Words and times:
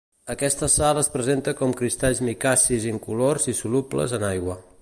Aquesta 0.33 0.69
sal 0.75 1.01
es 1.01 1.09
presenta 1.17 1.53
com 1.59 1.75
cristalls 1.83 2.23
micacis 2.31 2.91
incolors 2.95 3.49
i 3.55 3.59
solubles 3.63 4.21
en 4.21 4.31
aigua. 4.37 4.63